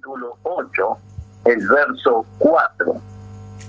capítulo 0.00 0.36
8, 0.42 0.98
el 1.46 1.68
verso 1.68 2.24
4. 2.38 2.94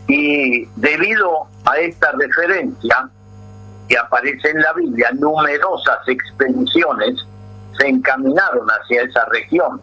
Y 0.08 0.66
debido 0.78 1.48
a 1.66 1.78
esta 1.78 2.12
referencia 2.12 3.10
que 3.88 3.98
aparece 3.98 4.50
en 4.50 4.62
la 4.62 4.74
Biblia, 4.74 5.12
numerosas 5.14 6.08
expediciones 6.08 7.26
se 7.78 7.88
encaminaron 7.88 8.68
hacia 8.68 9.04
esa 9.04 9.26
región. 9.26 9.82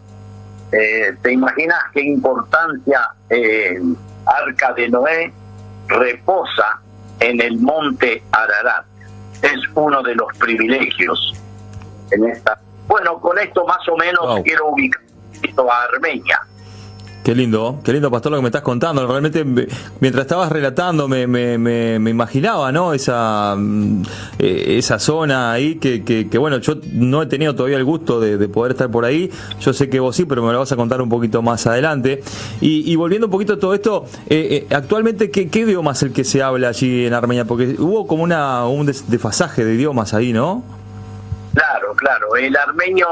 Eh, 0.71 1.15
¿Te 1.21 1.33
imaginas 1.33 1.79
qué 1.93 2.01
importancia 2.01 3.09
eh, 3.29 3.79
Arca 4.25 4.73
de 4.73 4.89
Noé 4.89 5.33
reposa 5.87 6.79
en 7.19 7.41
el 7.41 7.59
monte 7.59 8.23
Ararat? 8.31 8.85
Es 9.41 9.59
uno 9.75 10.01
de 10.01 10.15
los 10.15 10.27
privilegios 10.37 11.33
en 12.11 12.25
esta. 12.25 12.59
Bueno, 12.87 13.19
con 13.19 13.37
esto 13.37 13.65
más 13.65 13.87
o 13.87 13.95
menos 13.95 14.41
quiero 14.43 14.69
ubicar 14.69 15.08
a 15.69 15.83
Armenia. 15.93 16.39
Qué 17.23 17.35
lindo, 17.35 17.81
qué 17.83 17.91
lindo, 17.91 18.09
pastor, 18.09 18.31
lo 18.31 18.37
que 18.37 18.43
me 18.43 18.47
estás 18.47 18.61
contando. 18.61 19.05
Realmente, 19.05 19.43
mientras 19.99 20.23
estabas 20.23 20.51
relatando, 20.51 21.07
me, 21.07 21.27
me, 21.27 22.09
imaginaba, 22.09 22.71
¿no? 22.71 22.93
Esa, 22.93 23.55
mm, 23.57 24.03
eh, 24.39 24.77
esa 24.79 24.99
zona 24.99 25.51
ahí 25.51 25.75
que, 25.75 26.03
que, 26.03 26.37
bueno, 26.37 26.57
yo 26.57 26.75
no 26.93 27.21
he 27.21 27.25
tenido 27.25 27.53
todavía 27.55 27.77
el 27.77 27.83
gusto 27.83 28.19
de, 28.21 28.47
poder 28.47 28.71
estar 28.71 28.89
por 28.89 29.03
ahí. 29.03 29.29
Yo 29.59 29.73
sé 29.73 29.89
que 29.89 29.99
vos 29.99 30.15
sí, 30.15 30.25
pero 30.25 30.43
me 30.43 30.53
lo 30.53 30.59
vas 30.59 30.71
a 30.71 30.77
contar 30.77 31.01
un 31.01 31.09
poquito 31.09 31.41
más 31.41 31.67
adelante. 31.67 32.23
Y, 32.61 32.95
volviendo 32.95 33.27
un 33.27 33.31
poquito 33.31 33.53
a 33.53 33.59
todo 33.59 33.73
esto, 33.73 34.05
eh, 34.27 34.65
eh, 34.69 34.73
actualmente, 34.73 35.29
¿qué, 35.29 35.49
¿qué, 35.49 35.59
idioma 35.59 35.91
es 35.91 36.01
el 36.03 36.13
que 36.13 36.23
se 36.23 36.41
habla 36.41 36.69
allí 36.69 37.05
en 37.05 37.13
Armenia? 37.13 37.45
Porque 37.45 37.75
hubo 37.77 38.07
como 38.07 38.23
una, 38.23 38.65
un 38.65 38.85
desfasaje 38.85 39.65
de 39.65 39.75
idiomas 39.75 40.13
ahí, 40.13 40.31
¿no? 40.31 40.63
Claro, 41.53 41.93
claro. 41.95 42.35
El 42.37 42.55
armenio 42.55 43.07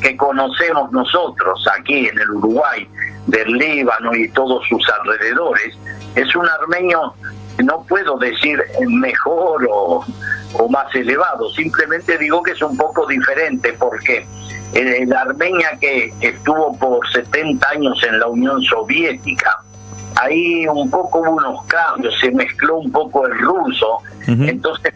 que 0.00 0.16
conocemos 0.16 0.90
nosotros 0.92 1.66
aquí 1.76 2.08
en 2.08 2.18
el 2.18 2.30
Uruguay, 2.30 2.88
del 3.26 3.52
Líbano 3.52 4.14
y 4.14 4.28
todos 4.30 4.66
sus 4.68 4.82
alrededores, 4.88 5.76
es 6.14 6.34
un 6.34 6.46
armenio, 6.48 7.14
no 7.62 7.84
puedo 7.88 8.16
decir 8.18 8.62
mejor 8.88 9.68
o, 9.70 10.04
más 10.68 10.94
elevado, 10.94 11.50
simplemente 11.50 12.18
digo 12.18 12.42
que 12.42 12.52
es 12.52 12.62
un 12.62 12.76
poco 12.76 13.06
diferente 13.06 13.72
porque 13.78 14.26
el, 14.74 15.12
Armenia 15.12 15.70
que 15.80 16.12
estuvo 16.20 16.76
por 16.78 17.08
70 17.10 17.68
años 17.68 18.02
en 18.04 18.18
la 18.18 18.26
Unión 18.26 18.62
Soviética, 18.62 19.62
ahí 20.16 20.66
un 20.66 20.90
poco 20.90 21.20
hubo 21.20 21.30
unos 21.32 21.64
cambios, 21.66 22.14
se 22.20 22.30
mezcló 22.30 22.78
un 22.78 22.90
poco 22.90 23.26
el 23.26 23.38
ruso, 23.38 23.98
entonces 24.26 24.92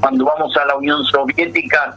cuando 0.00 0.24
vamos 0.24 0.56
a 0.56 0.64
la 0.66 0.76
Unión 0.76 1.04
Soviética 1.04 1.96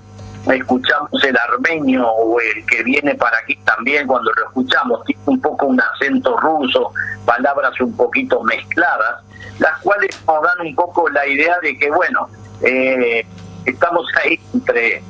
escuchamos 0.54 1.24
el 1.24 1.38
armenio 1.38 2.08
o 2.08 2.40
el 2.40 2.66
que 2.66 2.84
viene 2.84 3.16
para 3.16 3.38
aquí 3.40 3.56
también, 3.66 4.08
cuando 4.08 4.32
lo 4.34 4.46
escuchamos, 4.46 5.04
tiene 5.06 5.22
un 5.26 5.42
poco 5.42 5.68
un 5.68 5.82
acento 5.82 6.38
ruso, 6.38 6.92
palabras 7.26 7.80
un 7.82 7.96
poquito 7.96 8.44
mezcladas, 8.44 9.24
las 9.60 9.80
cuales 9.82 10.22
nos 10.28 10.42
dan 10.42 10.68
un 10.68 10.76
poco 10.76 11.10
la 11.10 11.26
idea 11.28 11.58
de 11.62 11.78
que, 11.78 11.90
bueno, 11.90 12.30
eh, 12.62 13.26
estamos 13.66 14.06
ahí 14.24 14.40
entre 14.54 15.04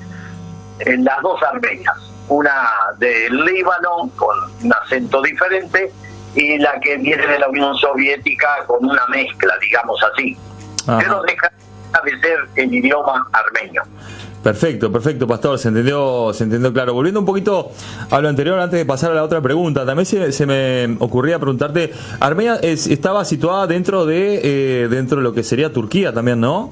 en 0.80 1.04
las 1.04 1.22
dos 1.22 1.42
armenias, 1.44 1.96
una 2.28 2.70
del 2.98 3.46
Líbano 3.46 4.10
con 4.16 4.36
un 4.64 4.74
acento 4.74 5.22
diferente 5.22 5.92
y 6.36 6.58
la 6.58 6.80
que 6.80 6.98
viene 6.98 7.26
de 7.26 7.40
la 7.40 7.48
Unión 7.48 7.76
Soviética 7.78 8.66
con 8.68 8.84
una 8.84 9.06
mezcla, 9.08 9.58
digamos 9.62 10.02
así. 10.04 10.38
Pero 10.86 11.22
deja 11.24 11.52
de 12.04 12.20
ser 12.20 12.48
el 12.56 12.74
idioma 12.74 13.26
armenio. 13.32 13.84
Perfecto, 14.46 14.92
perfecto, 14.92 15.26
Pastor, 15.26 15.58
se 15.58 15.70
entendió, 15.70 16.32
se 16.32 16.44
entendió 16.44 16.72
claro. 16.72 16.94
Volviendo 16.94 17.20
un 17.20 17.26
poquito 17.26 17.72
a 18.12 18.20
lo 18.20 18.30
anterior, 18.30 18.60
antes 18.60 18.78
de 18.78 18.86
pasar 18.86 19.10
a 19.10 19.16
la 19.16 19.24
otra 19.24 19.42
pregunta, 19.42 19.88
también 19.88 20.06
se, 20.06 20.46
me 20.46 20.98
ocurría 21.00 21.40
preguntarte, 21.40 21.92
Armenia 22.20 22.60
estaba 22.62 23.26
situada 23.26 23.66
dentro 23.66 24.06
de, 24.06 24.42
eh, 24.84 24.88
dentro 24.88 25.18
de 25.18 25.24
lo 25.24 25.34
que 25.34 25.42
sería 25.42 25.74
Turquía 25.74 26.14
también, 26.14 26.42
¿no? 26.42 26.70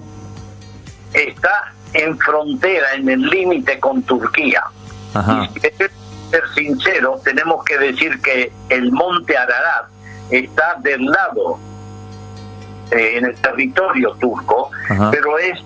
Está 1.13 1.73
en 1.93 2.15
frontera, 2.19 2.93
en 2.93 3.09
el 3.09 3.21
límite 3.21 3.79
con 3.79 4.03
Turquía. 4.03 4.61
Ajá. 5.15 5.49
Y 5.55 5.59
si 5.59 5.67
ser 5.71 5.91
sincero, 6.53 7.19
tenemos 7.23 7.65
que 7.65 7.79
decir 7.79 8.21
que 8.21 8.51
el 8.69 8.91
monte 8.91 9.35
Ararat 9.35 9.87
está 10.29 10.75
del 10.83 11.05
lado, 11.05 11.57
eh, 12.91 13.17
en 13.17 13.25
el 13.25 13.35
territorio 13.37 14.11
turco, 14.19 14.69
pero 15.09 15.39
es 15.39 15.59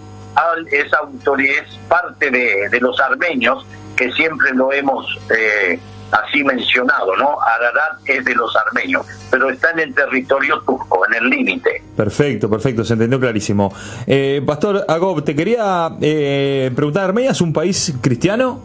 es 0.72 0.94
autoridad, 0.94 1.64
es 1.64 1.78
parte 1.88 2.30
de, 2.30 2.80
los 2.80 3.00
armenios, 3.00 3.66
que 3.96 4.12
siempre 4.12 4.52
lo 4.54 4.72
hemos 4.72 5.06
eh, 5.36 5.80
así 6.12 6.44
mencionado, 6.44 7.16
¿no? 7.18 7.38
Ararat 7.42 8.00
es 8.06 8.24
de 8.24 8.36
los 8.36 8.56
armenios, 8.56 9.06
pero 9.32 9.50
está 9.50 9.72
en 9.72 9.80
el 9.80 9.94
territorio 9.94 10.62
turco, 10.62 11.06
en 11.08 11.24
el 11.24 11.30
límite. 11.30 11.84
Perfecto, 11.96 12.50
perfecto, 12.50 12.84
se 12.84 12.94
entendió 12.94 13.20
clarísimo. 13.20 13.74
Eh, 14.06 14.42
Pastor 14.46 14.86
Agob, 14.88 15.24
te 15.24 15.36
quería 15.36 15.92
eh, 16.02 16.72
preguntar, 16.76 17.06
¿Armenia 17.06 17.32
es 17.32 17.42
un 17.42 17.54
país 17.54 17.94
cristiano? 18.02 18.62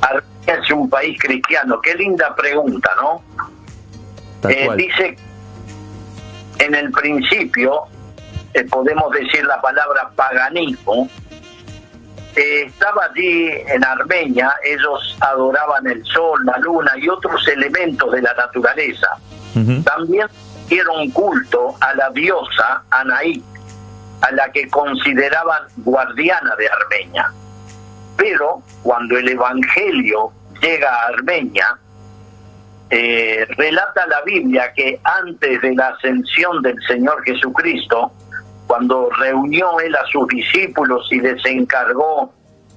Armenia 0.00 0.62
es 0.62 0.70
un 0.70 0.88
país 0.88 1.18
cristiano, 1.20 1.80
qué 1.80 1.94
linda 1.94 2.34
pregunta, 2.34 2.90
¿no? 3.00 3.22
dice, 4.76 5.16
en 6.58 6.74
el 6.74 6.90
principio 6.90 7.88
eh, 8.54 8.64
podemos 8.70 9.10
decir 9.12 9.44
la 9.44 9.60
palabra 9.60 10.10
paganismo, 10.14 11.08
eh, 12.36 12.64
estaba 12.66 13.04
allí 13.04 13.48
en 13.68 13.84
Armenia, 13.84 14.54
ellos 14.64 15.16
adoraban 15.20 15.86
el 15.86 16.04
sol, 16.04 16.40
la 16.44 16.58
luna 16.58 16.92
y 16.96 17.08
otros 17.08 17.46
elementos 17.48 18.10
de 18.12 18.22
la 18.22 18.32
naturaleza. 18.34 19.08
También 19.84 20.26
dieron 20.68 21.08
culto 21.10 21.76
a 21.80 21.94
la 21.94 22.10
diosa 22.10 22.82
Anaí, 22.90 23.40
a 24.20 24.32
la 24.32 24.50
que 24.50 24.68
consideraban 24.68 25.62
guardiana 25.76 26.56
de 26.56 26.68
Armenia. 26.68 27.32
Pero 28.16 28.62
cuando 28.82 29.16
el 29.16 29.28
Evangelio 29.28 30.32
llega 30.60 30.92
a 30.92 31.06
Armenia, 31.06 31.78
eh, 32.90 33.46
relata 33.56 34.06
la 34.06 34.22
Biblia 34.22 34.72
que 34.74 35.00
antes 35.04 35.60
de 35.62 35.74
la 35.74 35.88
ascensión 35.88 36.62
del 36.62 36.76
Señor 36.86 37.22
Jesucristo, 37.24 38.12
cuando 38.66 39.10
reunió 39.18 39.78
él 39.80 39.94
a 39.94 40.04
sus 40.06 40.26
discípulos 40.28 41.06
y 41.10 41.20
les 41.20 41.44
encargó 41.44 42.32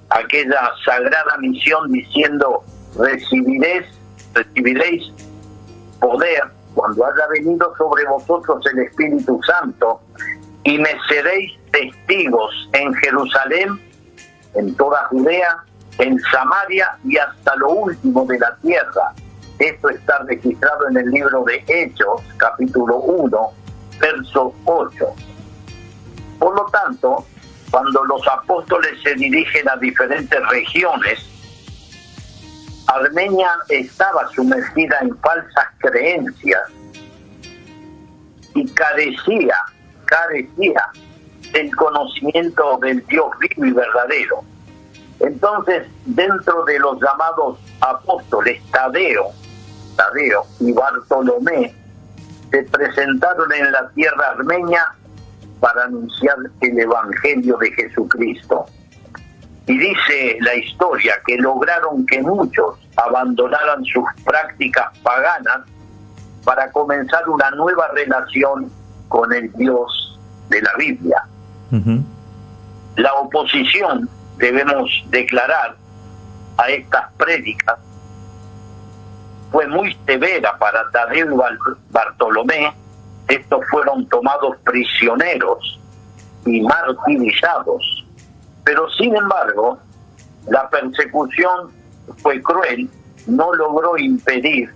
aquella 0.09 0.71
sagrada 0.85 1.37
misión 1.39 1.91
diciendo, 1.91 2.63
recibiréis, 2.97 3.85
recibiréis 4.33 5.11
poder 5.99 6.43
cuando 6.73 7.05
haya 7.05 7.27
venido 7.33 7.73
sobre 7.77 8.05
vosotros 8.05 8.63
el 8.71 8.79
Espíritu 8.79 9.39
Santo 9.43 10.01
y 10.63 10.77
me 10.77 10.89
seréis 11.07 11.53
testigos 11.71 12.69
en 12.73 12.93
Jerusalén, 12.95 13.79
en 14.53 14.75
toda 14.75 15.05
Judea, 15.05 15.63
en 15.97 16.19
Samaria 16.31 16.97
y 17.03 17.17
hasta 17.17 17.55
lo 17.55 17.69
último 17.69 18.25
de 18.25 18.39
la 18.39 18.55
tierra. 18.57 19.13
Esto 19.59 19.89
está 19.89 20.19
registrado 20.19 20.89
en 20.89 20.97
el 20.97 21.09
libro 21.09 21.43
de 21.45 21.63
Hechos, 21.67 22.21
capítulo 22.37 22.97
1, 22.97 23.51
verso 23.99 24.53
8. 24.65 25.05
Por 26.39 26.55
lo 26.55 26.65
tanto, 26.65 27.25
cuando 27.71 28.03
los 28.05 28.27
apóstoles 28.27 29.01
se 29.03 29.15
dirigen 29.15 29.67
a 29.69 29.75
diferentes 29.77 30.39
regiones, 30.49 31.19
Armenia 32.87 33.49
estaba 33.69 34.27
sumergida 34.29 34.97
en 35.01 35.17
falsas 35.17 35.67
creencias 35.79 36.61
y 38.55 38.65
carecía, 38.69 39.55
carecía 40.05 40.83
del 41.51 41.75
conocimiento 41.75 42.77
del 42.81 43.05
Dios 43.07 43.27
vivo 43.39 43.65
y 43.65 43.71
verdadero. 43.71 44.43
Entonces, 45.19 45.87
dentro 46.05 46.63
de 46.65 46.79
los 46.79 47.01
llamados 47.01 47.59
apóstoles 47.81 48.61
Tadeo, 48.71 49.31
Tadeo 49.95 50.45
y 50.59 50.71
Bartolomé, 50.71 51.73
se 52.51 52.63
presentaron 52.63 53.51
en 53.53 53.71
la 53.71 53.89
tierra 53.89 54.29
armenia 54.29 54.85
para 55.59 55.83
anunciar 55.85 56.37
el 56.61 56.79
Evangelio 56.79 57.57
de 57.57 57.71
Jesucristo. 57.71 58.65
Y 59.65 59.77
dice 59.77 60.37
la 60.41 60.55
historia 60.55 61.15
que 61.25 61.37
lograron 61.37 62.05
que 62.05 62.21
muchos 62.21 62.75
abandonaran 62.95 63.83
sus 63.85 64.05
prácticas 64.23 64.97
paganas 65.03 65.61
para 66.43 66.71
comenzar 66.71 67.27
una 67.27 67.51
nueva 67.51 67.89
relación 67.93 68.71
con 69.09 69.33
el 69.33 69.51
Dios 69.53 70.19
de 70.49 70.61
la 70.61 70.73
Biblia. 70.77 71.23
La 72.95 73.13
oposición, 73.15 74.09
debemos 74.37 74.89
declarar, 75.09 75.75
a 76.57 76.69
estas 76.69 77.11
prédicas 77.17 77.77
fue 79.51 79.67
muy 79.67 79.95
severa 80.05 80.57
para 80.57 80.89
Tadeo 80.91 81.37
Bartolomé, 81.91 82.73
estos 83.27 83.61
fueron 83.69 84.07
tomados 84.09 84.57
prisioneros 84.63 85.79
y 86.45 86.61
martirizados. 86.61 88.05
Pero 88.63 88.89
sin 88.91 89.15
embargo, 89.15 89.77
la 90.47 90.69
persecución 90.69 91.71
fue 92.21 92.41
cruel 92.41 92.89
no 93.27 93.53
logró 93.53 93.97
impedir 93.97 94.73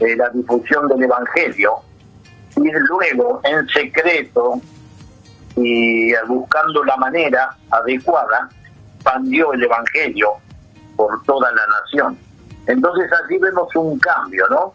eh, 0.00 0.16
la 0.16 0.30
difusión 0.30 0.88
del 0.88 1.02
Evangelio 1.02 1.76
y 2.56 2.70
luego 2.88 3.40
en 3.44 3.68
secreto 3.68 4.60
y 5.56 6.12
buscando 6.26 6.82
la 6.84 6.96
manera 6.96 7.54
adecuada 7.70 8.48
expandió 8.96 9.52
el 9.52 9.62
Evangelio 9.62 10.30
por 10.96 11.22
toda 11.24 11.50
la 11.52 11.62
nación. 11.66 12.18
Entonces 12.66 13.10
allí 13.12 13.38
vemos 13.38 13.68
un 13.76 13.98
cambio, 13.98 14.46
¿no? 14.48 14.74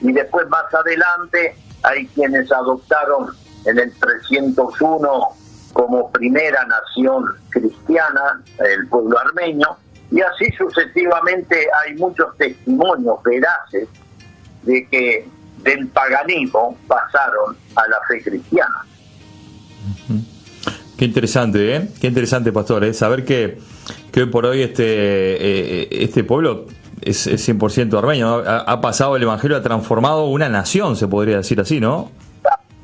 Y 0.00 0.12
después 0.12 0.48
más 0.48 0.72
adelante 0.72 1.56
hay 1.82 2.06
quienes 2.08 2.50
adoptaron 2.52 3.28
en 3.66 3.78
el 3.78 3.92
301 3.92 5.28
como 5.72 6.10
primera 6.10 6.64
nación 6.66 7.24
cristiana 7.50 8.42
el 8.58 8.88
pueblo 8.88 9.18
armenio 9.18 9.76
y 10.10 10.20
así 10.20 10.50
sucesivamente 10.58 11.68
hay 11.84 11.94
muchos 11.94 12.36
testimonios 12.36 13.22
veraces 13.22 13.88
de 14.62 14.86
que 14.88 15.28
del 15.62 15.86
paganismo 15.88 16.76
pasaron 16.86 17.56
a 17.76 17.88
la 17.88 17.98
fe 18.08 18.22
cristiana. 18.22 18.84
Qué 20.96 21.04
interesante, 21.04 21.76
¿eh? 21.76 21.88
Qué 22.00 22.08
interesante, 22.08 22.52
pastor, 22.52 22.84
¿eh? 22.84 22.92
saber 22.92 23.24
que, 23.24 23.58
que 24.12 24.22
hoy 24.22 24.26
por 24.26 24.46
hoy 24.46 24.62
este, 24.62 24.84
eh, 24.84 25.88
este 25.90 26.24
pueblo 26.24 26.66
es, 27.02 27.48
100% 27.48 27.96
armenio. 27.98 28.44
Ha, 28.46 28.80
pasado 28.80 29.16
el 29.16 29.22
Evangelio, 29.22 29.56
ha 29.56 29.62
transformado 29.62 30.24
una 30.24 30.48
nación, 30.48 30.96
se 30.96 31.08
podría 31.08 31.38
decir 31.38 31.60
así, 31.60 31.80
¿no? 31.80 32.10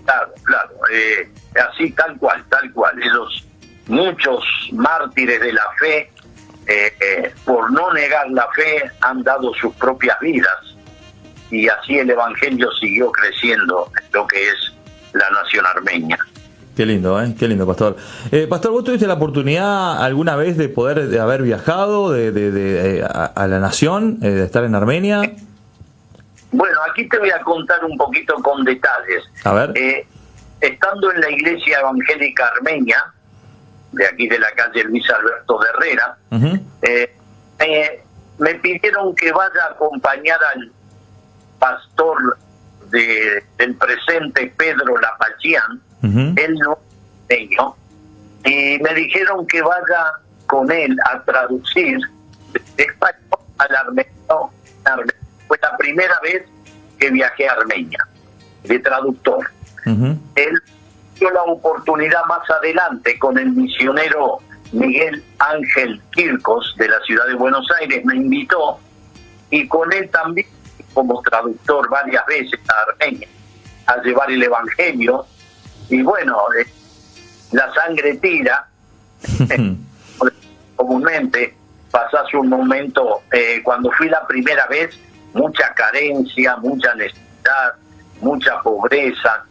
Claro, 0.04 0.32
claro. 0.44 0.70
Eh, 0.92 1.30
así, 1.72 1.90
tal 1.92 2.16
cual, 2.18 2.44
tal 2.48 2.72
cual. 2.72 3.02
Esos 3.02 3.46
muchos 3.88 4.44
mártires 4.72 5.40
de 5.40 5.52
la 5.52 5.66
fe, 5.78 6.10
eh, 6.66 6.92
eh, 7.00 7.34
por 7.44 7.70
no 7.70 7.92
negar 7.92 8.30
la 8.30 8.48
fe, 8.54 8.90
han 9.00 9.22
dado 9.22 9.52
sus 9.54 9.74
propias 9.76 10.18
vidas. 10.20 10.76
Y 11.50 11.68
así 11.68 11.98
el 11.98 12.10
Evangelio 12.10 12.70
siguió 12.72 13.10
creciendo 13.12 13.90
en 14.00 14.12
lo 14.12 14.26
que 14.26 14.48
es 14.48 14.72
la 15.12 15.30
nación 15.30 15.64
armenia. 15.66 16.18
Qué 16.76 16.84
lindo, 16.84 17.18
¿eh? 17.22 17.34
Qué 17.38 17.48
lindo, 17.48 17.66
Pastor. 17.66 17.96
Eh, 18.30 18.46
Pastor, 18.46 18.70
¿vos 18.70 18.84
tuviste 18.84 19.06
la 19.06 19.14
oportunidad 19.14 20.04
alguna 20.04 20.36
vez 20.36 20.58
de 20.58 20.68
poder 20.68 21.08
de 21.08 21.18
haber 21.18 21.40
viajado 21.40 22.12
de, 22.12 22.30
de, 22.30 23.02
a, 23.02 23.46
la 23.46 23.60
nación, 23.60 24.18
eh, 24.22 24.28
de 24.28 24.44
estar 24.44 24.62
en 24.62 24.74
Armenia? 24.74 25.22
Bueno, 26.52 26.78
aquí 26.90 27.08
te 27.08 27.18
voy 27.18 27.30
a 27.30 27.40
contar 27.40 27.82
un 27.82 27.96
poquito 27.96 28.34
con 28.42 28.62
detalles. 28.62 29.24
A 29.44 29.54
ver. 29.54 29.72
Eh, 29.74 30.06
estando 30.60 31.10
en 31.12 31.22
la 31.22 31.30
iglesia 31.30 31.80
evangélica 31.80 32.46
armenia, 32.48 33.02
de 33.92 34.06
aquí 34.06 34.28
de 34.28 34.38
la 34.38 34.50
calle 34.52 34.84
Luis 34.84 35.08
Alberto 35.08 35.58
de 35.58 35.68
Herrera, 35.70 36.18
me 38.38 38.54
pidieron 38.56 39.14
que 39.14 39.32
vaya 39.32 39.64
a 39.66 39.72
acompañar 39.72 40.38
al 40.54 40.70
pastor 41.58 42.36
de, 42.90 43.42
del 43.56 43.74
presente 43.76 44.52
Pedro 44.58 44.98
Lapachian, 44.98 45.80
él 46.02 46.54
no 46.64 46.78
y 48.44 48.78
me 48.78 48.94
dijeron 48.94 49.46
que 49.46 49.60
vaya 49.60 50.12
con 50.46 50.70
él 50.70 50.96
a 51.10 51.20
traducir 51.22 51.98
de 52.76 52.84
español 52.84 53.40
al 53.58 53.76
armenio. 53.76 54.50
Fue 55.48 55.58
la 55.60 55.76
primera 55.76 56.14
vez 56.22 56.44
que 56.98 57.10
viajé 57.10 57.48
a 57.48 57.54
Armenia, 57.54 57.98
de 58.62 58.78
traductor. 58.78 59.50
Él 59.84 60.62
dio 61.18 61.30
la 61.30 61.42
oportunidad 61.42 62.24
más 62.26 62.48
adelante 62.50 63.18
con 63.18 63.38
el 63.38 63.50
misionero 63.50 64.38
Miguel 64.72 65.24
Ángel 65.38 66.00
Quircos 66.12 66.74
de 66.78 66.88
la 66.88 67.00
ciudad 67.00 67.26
de 67.26 67.34
Buenos 67.34 67.66
Aires, 67.80 68.04
me 68.04 68.16
invitó 68.16 68.78
y 69.50 69.66
con 69.68 69.92
él 69.92 70.08
también 70.10 70.46
como 70.92 71.20
traductor 71.22 71.88
varias 71.88 72.24
veces 72.26 72.58
a 72.68 72.90
Armenia 72.90 73.28
a 73.86 74.02
llevar 74.02 74.30
el 74.30 74.42
Evangelio 74.42 75.24
y 75.88 76.02
bueno, 76.02 76.38
eh, 76.58 76.66
la 77.52 77.72
sangre 77.74 78.16
tira, 78.16 78.66
comúnmente 80.76 81.54
pasas 81.90 82.32
un 82.34 82.48
momento, 82.48 83.22
eh, 83.32 83.60
cuando 83.62 83.90
fui 83.92 84.08
la 84.08 84.26
primera 84.26 84.66
vez, 84.66 84.98
mucha 85.32 85.72
carencia, 85.74 86.56
mucha 86.56 86.94
necesidad, 86.94 87.74
mucha 88.20 88.60
pobreza. 88.60 89.44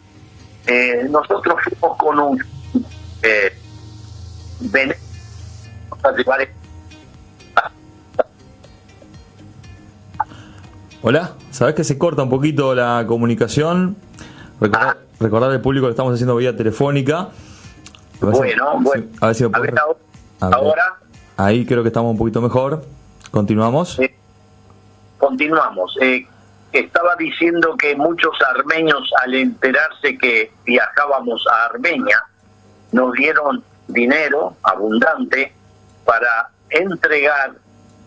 Eh, 0.68 1.08
nosotros 1.10 1.56
fuimos 1.64 1.98
con 1.98 2.20
un 2.20 2.44
eh, 3.24 3.58
Hola, 11.02 11.34
¿sabes 11.52 11.76
que 11.76 11.84
se 11.84 11.98
corta 11.98 12.24
un 12.24 12.30
poquito 12.30 12.74
la 12.76 13.06
comunicación? 13.08 13.96
Recordar, 14.60 14.98
recordar 15.26 15.52
al 15.52 15.62
público 15.62 15.88
que 15.88 15.92
estamos 15.92 16.14
haciendo 16.14 16.36
vía 16.36 16.56
telefónica. 16.56 17.30
bueno, 18.20 18.80
bueno. 18.80 19.06
A 19.22 19.28
ver 19.28 19.36
si 19.36 19.44
ahora. 20.40 20.98
Ahí 21.38 21.66
creo 21.66 21.84
que 21.84 21.90
estamos 21.90 22.12
un 22.12 22.18
poquito 22.18 22.42
mejor. 22.42 22.84
Continuamos. 23.32 24.00
continuamos. 25.18 25.98
Eh, 26.02 26.26
estaba 26.72 27.16
diciendo 27.16 27.76
que 27.78 27.96
muchos 27.96 28.34
armenios 28.56 29.10
al 29.24 29.34
enterarse 29.34 30.18
que 30.18 30.52
viajábamos 30.66 31.46
a 31.48 31.66
Armenia 31.66 32.24
nos 32.92 33.14
dieron 33.14 33.64
dinero 33.88 34.56
abundante 34.64 35.54
para 36.06 36.50
entregar 36.70 37.54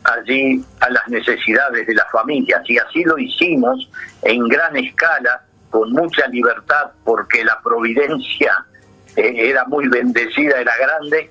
allí 0.04 0.64
a 0.80 0.90
las 0.90 1.08
necesidades 1.08 1.86
de 1.86 1.94
las 1.94 2.10
familias 2.10 2.62
y 2.68 2.78
así 2.78 3.04
lo 3.04 3.18
hicimos 3.18 3.90
en 4.22 4.46
gran 4.48 4.76
escala 4.76 5.42
con 5.70 5.92
mucha 5.92 6.26
libertad 6.28 6.90
porque 7.04 7.44
la 7.44 7.60
providencia 7.62 8.64
eh, 9.16 9.32
era 9.36 9.64
muy 9.66 9.88
bendecida, 9.88 10.60
era 10.60 10.72
grande 10.78 11.30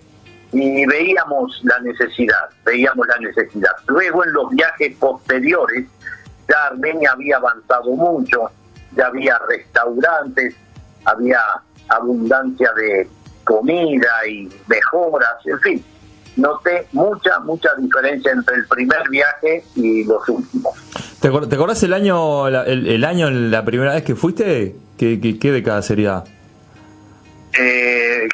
y 0.51 0.85
veíamos 0.85 1.59
la 1.63 1.79
necesidad, 1.79 2.49
veíamos 2.65 3.07
la 3.07 3.17
necesidad. 3.17 3.71
Luego 3.87 4.23
en 4.23 4.33
los 4.33 4.49
viajes 4.51 4.95
posteriores 4.97 5.85
ya 6.47 6.67
Armenia 6.67 7.11
había 7.11 7.37
avanzado 7.37 7.91
mucho, 7.91 8.49
ya 8.95 9.07
había 9.07 9.37
restaurantes, 9.49 10.55
había 11.05 11.39
abundancia 11.89 12.71
de 12.73 13.07
comida 13.43 14.27
y 14.27 14.49
mejoras, 14.67 15.45
en 15.45 15.59
fin, 15.59 15.85
noté 16.35 16.87
mucha, 16.91 17.39
mucha 17.39 17.69
diferencia 17.75 18.31
entre 18.31 18.55
el 18.55 18.67
primer 18.67 19.09
viaje 19.09 19.63
y 19.75 20.03
los 20.03 20.27
últimos. 20.29 20.76
¿Te, 21.21 21.29
acordás 21.29 21.81
el 21.83 21.93
año, 21.93 22.47
el, 22.47 23.03
año, 23.03 23.29
la 23.31 23.65
primera 23.65 23.93
vez 23.93 24.03
que 24.03 24.15
fuiste? 24.15 24.75
¿Qué, 24.97 25.19
qué, 25.19 25.51
década 25.51 25.81
sería? 25.81 26.23
Eh, 27.59 28.27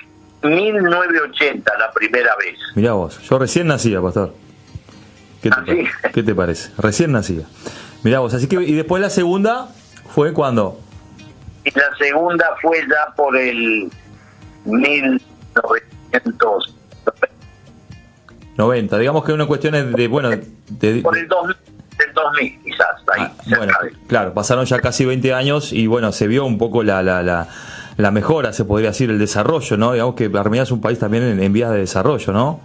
1980, 0.43 1.77
la 1.77 1.91
primera 1.91 2.35
vez. 2.35 2.57
Mirá 2.75 2.93
vos, 2.93 3.19
yo 3.21 3.39
recién 3.39 3.67
nacía, 3.67 4.01
pastor. 4.01 4.33
¿Qué 5.41 5.49
te, 5.49 5.87
¿Ah, 6.03 6.09
¿Qué 6.13 6.23
te 6.23 6.35
parece? 6.35 6.71
Recién 6.77 7.13
nacía. 7.13 7.45
Mirá 8.03 8.19
vos, 8.19 8.33
así 8.33 8.47
que, 8.47 8.61
¿y 8.61 8.73
después 8.73 9.01
la 9.01 9.09
segunda 9.09 9.69
fue 10.09 10.33
cuando? 10.33 10.77
Y 11.63 11.71
la 11.71 11.95
segunda 11.97 12.45
fue 12.61 12.81
ya 12.81 13.13
por 13.15 13.37
el 13.37 13.89
1900. 14.65 16.75
90, 18.57 18.97
digamos 18.99 19.25
que 19.25 19.33
una 19.33 19.45
cuestión 19.45 19.75
es 19.75 19.93
de, 19.93 20.07
bueno... 20.07 20.29
De, 20.29 21.01
por 21.01 21.17
el 21.17 21.27
2000 21.27 21.72
del 22.13 22.23
2000, 22.23 22.63
quizás. 22.63 22.87
Ahí, 23.13 23.27
ah, 23.27 23.31
bueno, 23.57 23.73
claro, 24.07 24.33
pasaron 24.33 24.65
ya 24.65 24.79
casi 24.79 25.05
20 25.05 25.33
años 25.33 25.73
y 25.73 25.87
bueno, 25.87 26.11
se 26.11 26.27
vio 26.27 26.45
un 26.45 26.57
poco 26.57 26.83
la, 26.83 27.03
la, 27.03 27.21
la, 27.23 27.47
la 27.97 28.11
mejora, 28.11 28.53
se 28.53 28.65
podría 28.65 28.89
decir, 28.89 29.09
el 29.09 29.19
desarrollo, 29.19 29.77
¿no? 29.77 29.93
Digamos 29.93 30.15
que 30.15 30.31
Armenia 30.33 30.63
es 30.63 30.71
un 30.71 30.81
país 30.81 30.99
también 30.99 31.39
en, 31.41 31.53
vías 31.53 31.71
de 31.71 31.79
desarrollo, 31.79 32.33
¿no? 32.33 32.61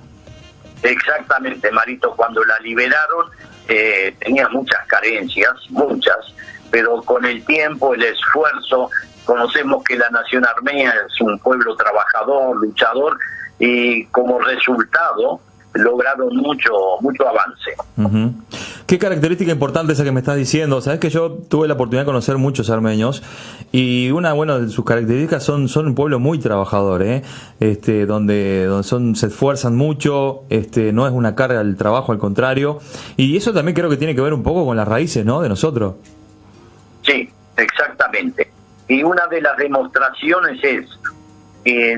Exactamente, 0.83 1.71
Marito, 1.73 2.15
cuando 2.17 2.45
la 2.45 2.59
liberaron 2.61 3.27
eh, 3.69 4.15
tenía 4.21 4.49
muchas 4.49 4.87
carencias, 4.87 5.53
muchas, 5.71 6.17
pero 6.71 7.03
con 7.03 7.25
el 7.25 7.45
tiempo, 7.45 7.95
el 7.95 8.03
esfuerzo, 8.05 8.91
conocemos 9.25 9.83
que 9.85 9.97
la 9.97 10.09
nación 10.11 10.47
armenia 10.47 10.95
es 11.07 11.21
un 11.21 11.39
pueblo 11.41 11.77
trabajador, 11.77 12.57
luchador, 12.57 13.19
y 13.59 14.05
como 14.07 14.39
resultado 14.39 15.41
lograron 15.75 16.35
mucho 16.37 16.73
mucho 17.01 17.29
avance. 17.29 17.75
Qué 18.89 18.99
característica 18.99 19.53
importante 19.53 19.93
esa 19.93 20.03
que 20.03 20.13
me 20.13 20.21
estás 20.21 20.37
diciendo. 20.37 20.81
Sabes 20.81 20.99
que 20.99 21.11
yo 21.11 21.31
tuve 21.31 21.69
la 21.69 21.75
oportunidad 21.75 22.05
de 22.05 22.07
conocer 22.07 22.39
muchos 22.39 22.71
armenios 22.71 23.23
y 23.71 24.11
una 24.13 24.33
bueno 24.33 24.59
de 24.61 24.71
sus 24.71 24.83
características 24.83 25.45
son 25.45 25.69
son 25.69 25.89
un 25.89 25.95
pueblo 25.95 26.19
muy 26.19 26.39
trabajador, 26.39 27.03
¿eh? 27.03 27.23
este 27.61 28.07
donde 28.07 28.65
donde 28.65 28.85
son 28.85 29.15
se 29.15 29.27
esfuerzan 29.27 29.77
mucho, 29.77 30.45
este 30.49 30.95
no 30.95 31.07
es 31.07 31.13
una 31.13 31.35
carga 31.35 31.61
el 31.61 31.77
trabajo, 31.77 32.13
al 32.13 32.19
contrario. 32.19 32.79
Y 33.19 33.37
eso 33.37 33.53
también 33.53 33.75
creo 33.75 33.91
que 33.91 33.99
tiene 33.99 34.15
que 34.15 34.23
ver 34.23 34.33
un 34.33 34.43
poco 34.43 34.65
con 34.65 34.79
las 34.79 34.89
raíces, 34.89 35.23
¿no? 35.23 35.43
De 35.43 35.51
nosotros. 35.51 35.97
Sí, 37.03 37.31
exactamente. 37.59 38.51
Y 38.89 39.03
una 39.03 39.27
de 39.27 39.43
las 39.43 39.59
demostraciones 39.59 40.65
es 40.65 40.89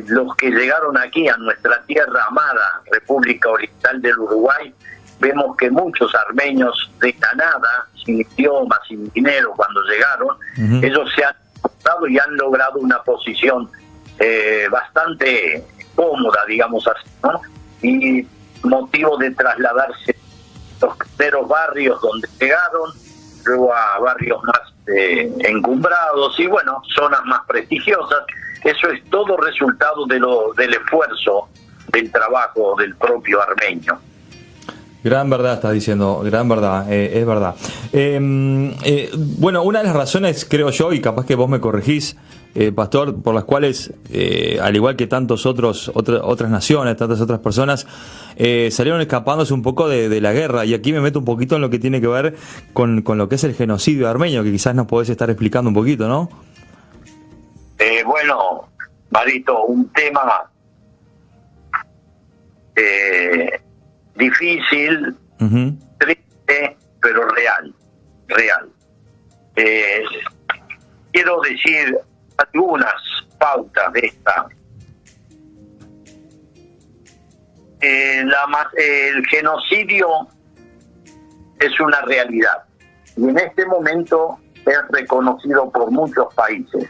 los 0.09 0.35
que 0.35 0.51
llegaron 0.51 0.99
aquí 0.99 1.29
a 1.29 1.37
nuestra 1.37 1.85
tierra 1.87 2.25
amada, 2.29 2.83
República 2.91 3.49
Oriental 3.49 4.03
del 4.03 4.19
Uruguay, 4.19 4.75
vemos 5.21 5.57
que 5.57 5.71
muchos 5.71 6.13
armenios 6.15 6.91
de 7.01 7.13
Canadá, 7.15 7.87
sin 8.05 8.21
idioma, 8.21 8.81
sin 8.89 9.09
dinero, 9.11 9.53
cuando 9.57 9.83
llegaron, 9.83 10.37
ellos 10.83 11.09
se 11.15 11.25
han 11.25 11.35
y 12.09 12.19
han 12.19 12.37
logrado 12.37 12.79
una 12.79 13.03
posición 13.03 13.69
eh, 14.19 14.67
bastante 14.71 15.65
cómoda, 15.95 16.45
digamos 16.47 16.87
así, 16.87 17.11
¿no? 17.23 17.41
Y 17.83 18.27
motivo 18.63 19.17
de 19.17 19.31
trasladarse 19.33 20.17
los 20.81 20.97
primeros 21.17 21.49
barrios 21.49 22.01
donde 22.01 22.29
llegaron, 22.39 22.91
luego 23.45 23.75
a 23.75 23.99
barrios 23.99 24.43
más 24.45 24.61
eh, 24.87 25.33
encumbrados 25.41 26.39
y 26.39 26.47
bueno, 26.47 26.83
zonas 26.95 27.25
más 27.25 27.41
prestigiosas. 27.47 28.25
Eso 28.65 28.91
es 28.91 29.03
todo 29.11 29.37
resultado 29.39 30.07
de 30.07 30.19
lo, 30.19 30.53
del 30.55 30.75
esfuerzo 30.75 31.49
del 31.89 32.11
trabajo 32.13 32.77
del 32.79 32.95
propio 32.97 33.43
armenio. 33.43 33.99
Gran 35.03 35.31
verdad 35.31 35.55
estás 35.55 35.73
diciendo, 35.73 36.21
gran 36.23 36.49
verdad, 36.49 36.93
eh, 36.93 37.19
es 37.19 37.27
verdad. 37.27 37.55
Em, 37.93 38.73
eh, 38.85 39.11
bueno, 39.15 39.63
una 39.63 39.79
de 39.79 39.87
las 39.87 39.97
razones, 39.97 40.45
creo 40.45 40.69
yo, 40.71 40.93
y 40.93 41.01
capaz 41.01 41.25
que 41.25 41.35
vos 41.35 41.49
me 41.49 41.59
corregís, 41.59 42.17
eh, 42.55 42.71
Pastor, 42.71 43.23
por 43.23 43.35
las 43.35 43.45
cuales, 43.45 43.95
al 44.61 44.77
igual 44.77 44.97
que 44.97 45.07
tantos 45.07 45.47
otros, 45.47 45.91
otras 45.95 46.51
naciones, 46.51 46.97
tantas 46.97 47.21
otras 47.21 47.39
personas, 47.39 47.87
salieron 48.37 49.01
escapándose 49.01 49.55
un 49.55 49.63
poco 49.63 49.89
de, 49.89 50.21
la 50.21 50.33
guerra. 50.33 50.65
Y 50.65 50.75
aquí 50.75 50.93
me 50.93 51.01
meto 51.01 51.21
un 51.21 51.25
poquito 51.25 51.55
en 51.55 51.63
lo 51.63 51.71
que 51.71 51.79
tiene 51.79 52.01
que 52.01 52.09
ver 52.09 52.35
con, 52.73 53.03
con 53.03 53.17
lo 53.19 53.29
que 53.29 53.37
es 53.37 53.45
el 53.45 53.55
genocidio 53.55 54.09
armenio, 54.09 54.43
que 54.43 54.51
quizás 54.51 54.75
nos 54.75 54.87
podés 54.87 55.09
estar 55.09 55.31
explicando 55.31 55.69
un 55.69 55.75
poquito, 55.75 56.09
¿no? 56.09 56.29
bueno, 58.05 58.69
Marito, 59.11 59.65
un 59.65 59.89
tema 59.91 60.50
difícil, 64.21 65.17
triste, 65.99 66.77
pero 67.03 67.27
real, 67.31 67.75
real. 68.29 68.71
Eh, 69.57 70.05
quiero 71.13 71.41
decir 71.41 71.99
algunas 72.37 72.95
pautas 73.39 73.93
de 73.95 74.01
esta. 74.01 74.47
Eh, 77.81 78.23
la, 78.25 78.71
el 78.77 79.27
genocidio 79.27 80.29
es 81.59 81.81
una 81.81 82.03
realidad 82.03 82.65
y 83.17 83.27
en 83.27 83.39
este 83.39 83.65
momento 83.65 84.39
es 84.55 84.79
reconocido 84.91 85.71
por 85.71 85.91
muchos 85.91 86.33
países. 86.35 86.89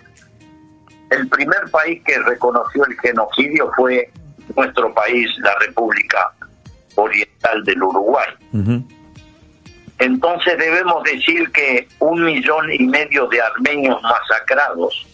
El 1.10 1.28
primer 1.28 1.70
país 1.70 2.02
que 2.04 2.18
reconoció 2.18 2.84
el 2.84 2.98
genocidio 3.00 3.70
fue 3.76 4.10
nuestro 4.56 4.92
país, 4.92 5.28
la 5.38 5.56
República 5.60 6.34
oriental 7.02 7.64
del 7.64 7.82
Uruguay. 7.82 8.28
Entonces 9.98 10.58
debemos 10.58 11.02
decir 11.04 11.50
que 11.52 11.86
un 11.98 12.24
millón 12.24 12.72
y 12.72 12.84
medio 12.84 13.26
de 13.26 13.40
armenios 13.40 14.00
masacrados 14.02 15.06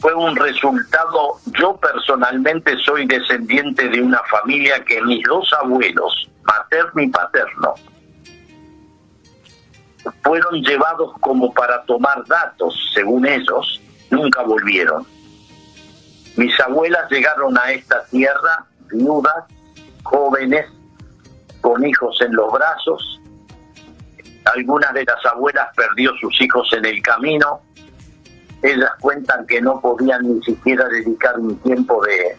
fue 0.00 0.14
un 0.14 0.36
resultado, 0.36 1.38
yo 1.58 1.76
personalmente 1.78 2.76
soy 2.84 3.06
descendiente 3.06 3.88
de 3.88 4.02
una 4.02 4.22
familia 4.24 4.84
que 4.84 5.00
mis 5.00 5.22
dos 5.22 5.50
abuelos, 5.62 6.28
materno 6.42 7.02
y 7.02 7.08
paterno, 7.08 7.74
fueron 10.22 10.62
llevados 10.62 11.14
como 11.20 11.50
para 11.54 11.82
tomar 11.84 12.22
datos, 12.26 12.74
según 12.92 13.26
ellos, 13.26 13.80
nunca 14.10 14.42
volvieron. 14.42 15.06
Mis 16.36 16.60
abuelas 16.60 17.10
llegaron 17.10 17.56
a 17.56 17.72
esta 17.72 18.04
tierra 18.06 18.66
viudas 18.90 19.44
jóvenes 20.04 20.66
con 21.60 21.84
hijos 21.84 22.20
en 22.20 22.34
los 22.34 22.52
brazos. 22.52 23.20
Algunas 24.54 24.92
de 24.92 25.04
las 25.04 25.24
abuelas 25.26 25.68
perdió 25.74 26.12
sus 26.20 26.40
hijos 26.40 26.70
en 26.74 26.84
el 26.84 27.02
camino. 27.02 27.60
Ellas 28.62 28.90
cuentan 29.00 29.46
que 29.46 29.60
no 29.60 29.80
podían 29.80 30.22
ni 30.22 30.42
siquiera 30.42 30.86
dedicar 30.88 31.38
un 31.38 31.56
tiempo 31.60 32.04
de, 32.04 32.36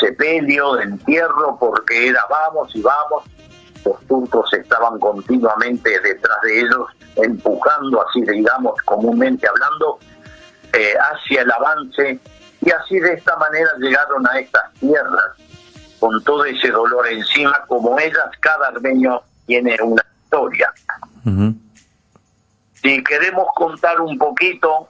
sepelio, 0.00 0.74
de 0.74 0.84
entierro, 0.84 1.56
porque 1.58 2.08
era 2.08 2.24
vamos 2.28 2.74
y 2.74 2.82
vamos. 2.82 3.24
Los 3.84 4.00
turcos 4.06 4.52
estaban 4.54 4.98
continuamente 4.98 5.98
detrás 6.00 6.40
de 6.42 6.60
ellos, 6.60 6.86
empujando, 7.16 8.06
así 8.06 8.22
digamos, 8.22 8.74
comúnmente 8.84 9.46
hablando, 9.46 9.98
eh, 10.72 10.94
hacia 10.98 11.42
el 11.42 11.50
avance. 11.50 12.18
Y 12.62 12.70
así 12.70 12.98
de 12.98 13.14
esta 13.14 13.36
manera 13.36 13.70
llegaron 13.78 14.26
a 14.26 14.38
estas 14.38 14.72
tierras 14.74 15.36
con 16.00 16.24
todo 16.24 16.46
ese 16.46 16.70
dolor 16.70 17.06
encima, 17.08 17.62
como 17.68 17.98
ellas, 18.00 18.24
cada 18.40 18.68
armenio 18.68 19.22
tiene 19.46 19.76
una 19.82 20.02
historia. 20.24 20.72
Si 22.82 23.04
queremos 23.04 23.46
contar 23.54 24.00
un 24.00 24.16
poquito, 24.16 24.88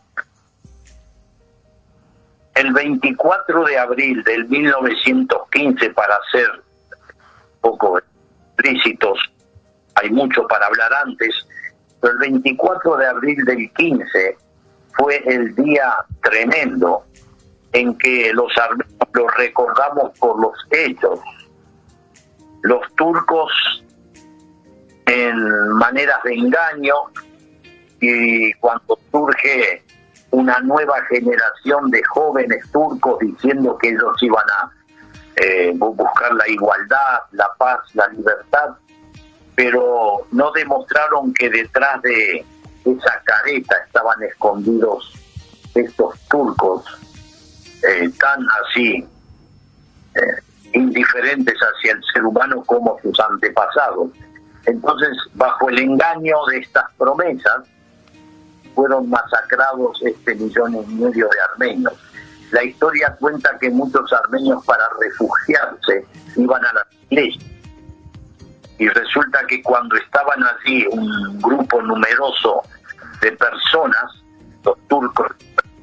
el 2.55 2.73
24 2.73 3.65
de 3.65 3.79
abril 3.79 4.23
del 4.23 4.49
1915, 4.49 5.91
para 5.91 6.17
ser 6.31 6.49
poco 7.61 7.99
explícitos, 7.99 9.19
hay 9.97 10.11
mucho 10.11 10.47
para 10.47 10.67
hablar 10.67 10.93
antes, 10.95 11.35
pero 12.01 12.13
el 12.13 12.19
24 12.21 12.97
de 12.97 13.07
abril 13.07 13.45
del 13.45 13.73
15 13.73 14.39
fue 14.93 15.23
el 15.27 15.55
día 15.57 15.97
tremendo 16.23 17.05
en 17.73 17.97
que 17.99 18.33
los 18.33 18.57
armenios 18.57 18.90
los 19.13 19.35
recordamos 19.37 20.17
por 20.19 20.41
los 20.41 20.55
hechos. 20.71 21.21
Los 22.63 22.81
turcos 22.97 23.53
en 25.07 25.69
maneras 25.71 26.23
de 26.25 26.35
engaño 26.35 26.95
y 28.01 28.53
cuando 28.55 28.99
surge 29.11 29.83
una 30.31 30.61
nueva 30.61 31.03
generación 31.09 31.91
de 31.91 32.03
jóvenes 32.05 32.71
turcos 32.71 33.19
diciendo 33.19 33.77
que 33.79 33.89
ellos 33.89 34.23
iban 34.23 34.45
a 34.51 34.71
eh, 35.37 35.73
buscar 35.77 36.33
la 36.35 36.49
igualdad, 36.49 37.21
la 37.33 37.51
paz, 37.59 37.81
la 37.95 38.07
libertad, 38.09 38.77
pero 39.55 40.27
no 40.31 40.53
demostraron 40.53 41.33
que 41.35 41.51
detrás 41.51 42.01
de 42.03 42.45
esa 42.85 43.23
careta 43.25 43.77
estaban 43.87 44.23
escondidos 44.23 45.13
estos 45.75 46.19
turcos 46.29 46.85
eh, 47.83 48.11
tan 48.19 48.47
así 48.65 49.07
eh, 50.15 50.21
indiferentes 50.73 51.57
hacia 51.59 51.93
el 51.93 52.03
ser 52.13 52.25
humano 52.25 52.63
como 52.65 52.99
sus 53.03 53.19
antepasados. 53.21 54.11
Entonces, 54.67 55.17
bajo 55.35 55.69
el 55.69 55.79
engaño 55.79 56.37
de 56.51 56.59
estas 56.59 56.85
promesas, 56.99 57.63
fueron 58.75 59.09
masacrados 59.09 60.01
este 60.05 60.35
millón 60.35 60.75
y 60.75 60.95
medio 60.95 61.29
de 61.29 61.41
armenios. 61.53 61.95
La 62.53 62.65
historia 62.65 63.17
cuenta 63.19 63.57
que 63.59 63.71
muchos 63.71 64.13
armenios 64.13 64.65
para 64.65 64.85
refugiarse 65.01 66.05
iban 66.37 66.65
a 66.65 66.73
la 66.73 66.87
iglesia. 67.09 67.43
Y 68.79 68.89
resulta 68.89 69.45
que 69.47 69.63
cuando 69.63 69.97
estaban 69.97 70.43
allí 70.43 70.87
un 70.91 71.39
grupo 71.41 71.83
numeroso 71.83 72.63
de 73.21 73.33
personas, 73.33 74.23
los 74.65 74.79
turcos 74.89 75.33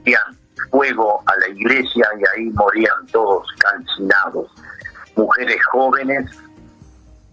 decían, 0.04 0.36
fuego 0.70 1.24
a 1.26 1.36
la 1.38 1.48
iglesia 1.50 2.08
y 2.20 2.40
ahí 2.40 2.50
morían 2.52 3.06
todos 3.12 3.48
calcinados. 3.60 4.52
Mujeres 5.16 5.58
jóvenes 5.72 6.30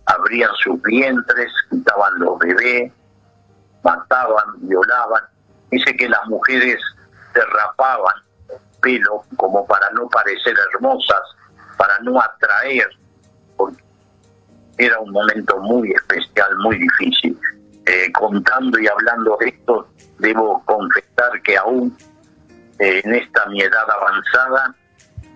abrían 0.06 0.50
sus 0.62 0.80
vientres, 0.82 1.50
quitaban 1.70 2.18
los 2.18 2.38
bebés, 2.38 2.92
mataban, 3.82 4.44
violaban. 4.58 5.22
Dice 5.70 5.96
que 5.96 6.08
las 6.08 6.26
mujeres 6.26 6.80
se 7.32 7.40
rapaban 7.40 8.14
pelo 8.80 9.24
como 9.36 9.66
para 9.66 9.90
no 9.90 10.08
parecer 10.08 10.54
hermosas, 10.72 11.22
para 11.76 11.98
no 12.00 12.20
atraer, 12.20 12.88
era 14.78 14.98
un 14.98 15.10
momento 15.10 15.58
muy 15.60 15.92
especial, 15.92 16.56
muy 16.58 16.78
difícil. 16.78 17.38
Eh, 17.86 18.10
contando 18.12 18.78
y 18.78 18.86
hablando 18.88 19.36
de 19.40 19.48
esto, 19.48 19.88
debo 20.18 20.62
confesar 20.64 21.42
que 21.42 21.56
aún 21.56 21.96
en 22.78 23.14
esta 23.14 23.46
mi 23.46 23.60
edad 23.60 23.90
avanzada, 23.90 24.74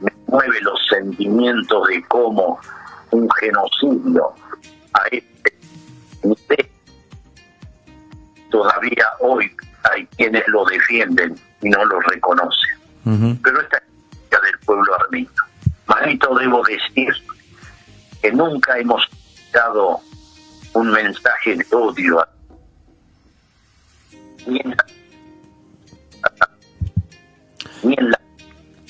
me 0.01 0.13
mueve 0.27 0.61
los 0.63 0.79
sentimientos 0.89 1.89
de 1.89 2.03
cómo 2.05 2.61
un 3.11 3.29
genocidio 3.41 4.35
a 4.95 5.07
este 5.09 5.59
nivel 6.23 6.69
todavía 8.51 9.07
hoy 9.21 9.51
hay 9.93 10.07
quienes 10.17 10.47
lo 10.49 10.65
defienden 10.65 11.39
y 11.63 11.69
no 11.71 11.85
lo 11.85 12.01
reconocen. 12.01 13.39
Pero 13.43 13.61
esta 13.61 13.79
es 13.79 14.43
del 14.43 14.59
pueblo 14.67 14.95
armenio. 14.95 15.31
Manito, 15.87 16.35
debo 16.35 16.63
decir 16.65 17.09
que 18.21 18.33
nunca 18.33 18.79
hemos 18.79 19.09
dado 19.53 20.01
un 20.75 20.91
mensaje 20.91 21.57
de 21.57 21.67
odio 21.73 22.21
a 22.21 22.29
ni 27.83 27.95
en 27.99 28.11
las 28.11 28.21